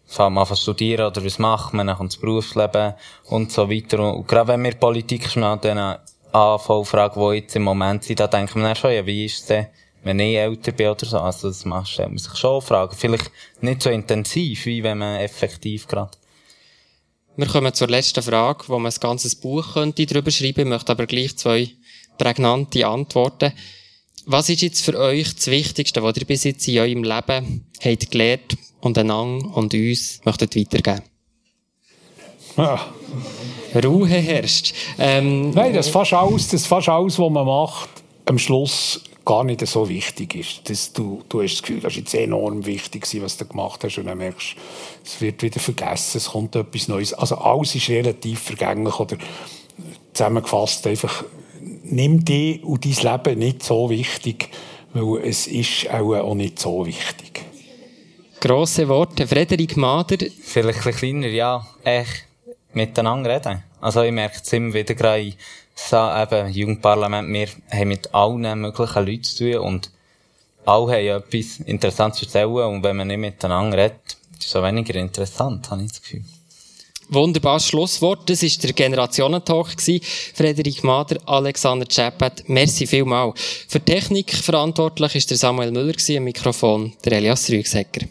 [0.05, 2.93] fängt man an studieren oder was macht man, dann kommt das Berufsleben
[3.25, 4.13] und so weiter.
[4.13, 5.99] Und gerade wenn wir Politik schnell dann
[6.33, 9.45] AV-Fragen, die jetzt im Moment sind, da denkt man dann schon, ja, wie ist es
[9.45, 9.67] denn,
[10.03, 11.19] wenn ich älter bin oder so.
[11.19, 12.95] Also das macht, stellt man sich schon Fragen.
[12.95, 16.11] Vielleicht nicht so intensiv, wie wenn man effektiv gerade
[17.37, 21.05] Wir kommen zur letzten Frage, wo man ein ganzes Buch könnte drüber schreiben, möchte aber
[21.05, 21.69] gleich zwei
[22.17, 23.53] prägnante Antworten.
[24.31, 28.11] Was ist jetzt für euch das Wichtigste, was ihr bis jetzt in eurem Leben habt
[28.11, 31.01] gelernt und einander und uns möchtet weitergeben?
[32.55, 32.93] Ja.
[33.83, 34.73] Ruhe herrscht.
[34.97, 37.89] Ähm, Nein, das ist fast alles, das fast alles, was man macht,
[38.25, 40.69] am Schluss gar nicht so wichtig ist.
[40.69, 43.97] Das, du, du hast das Gefühl, das ist jetzt enorm wichtig, was du gemacht hast,
[43.97, 44.55] und dann merkst
[45.03, 47.13] es wird wieder vergessen, es kommt etwas Neues.
[47.13, 49.17] Also alles ist relativ vergänglich oder
[50.13, 51.25] zusammengefasst einfach,
[51.91, 54.49] nimm dich und dein Leben nicht so wichtig,
[54.93, 57.43] weil es ist auch, auch nicht so wichtig.
[58.39, 59.27] grosse Worte.
[59.27, 62.25] Frederik Mader, Vielleicht ein kleiner, ja, echt
[62.73, 63.63] miteinander reden.
[63.79, 65.33] Also ich merke es immer wieder gerade,
[65.75, 69.91] so, eben, Jugendparlament, wir haben mit allen möglichen Leuten zu tun und
[70.65, 74.63] alle haben etwas Interessantes zu erzählen und wenn man nicht miteinander redet, ist es auch
[74.63, 76.23] weniger interessant, habe ich das Gefühl.
[77.11, 78.29] Wunderbares Schlusswort.
[78.29, 79.75] Das war der Generationentalk.
[79.75, 80.01] gewesen.
[80.33, 83.33] Frederik Mader, Alexander Czapet, merci vielmal.
[83.67, 88.07] Für Technik verantwortlich ist der Samuel Müller gewesen, am Mikrofon, der Elias Rügsecker.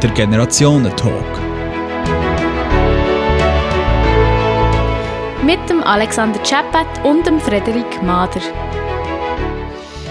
[0.00, 1.48] Der Generationentalk.
[5.44, 8.67] Mit dem Alexander Czapet und dem Frederik Mader.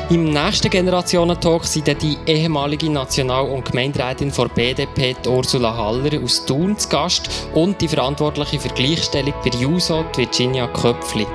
[0.09, 6.45] Im nächsten Generationentalk sind dann die ehemalige National- und Gemeinderätin der BDP, Ursula Haller aus
[6.45, 11.27] Thun, zu Gast und die Verantwortliche für Gleichstellung bei JUSO, Virginia Köpfli.